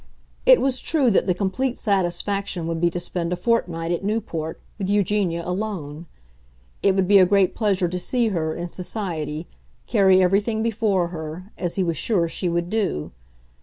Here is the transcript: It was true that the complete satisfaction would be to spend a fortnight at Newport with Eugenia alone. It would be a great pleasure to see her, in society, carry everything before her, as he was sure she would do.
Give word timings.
It 0.47 0.59
was 0.59 0.81
true 0.81 1.11
that 1.11 1.27
the 1.27 1.35
complete 1.35 1.77
satisfaction 1.77 2.65
would 2.65 2.81
be 2.81 2.89
to 2.89 2.99
spend 2.99 3.31
a 3.31 3.35
fortnight 3.35 3.91
at 3.91 4.03
Newport 4.03 4.59
with 4.79 4.89
Eugenia 4.89 5.43
alone. 5.47 6.07
It 6.81 6.95
would 6.95 7.07
be 7.07 7.19
a 7.19 7.25
great 7.27 7.53
pleasure 7.53 7.87
to 7.87 7.99
see 7.99 8.29
her, 8.29 8.55
in 8.55 8.67
society, 8.67 9.45
carry 9.85 10.19
everything 10.19 10.63
before 10.63 11.09
her, 11.09 11.51
as 11.55 11.75
he 11.75 11.83
was 11.83 11.97
sure 11.97 12.27
she 12.27 12.49
would 12.49 12.67
do. 12.71 13.11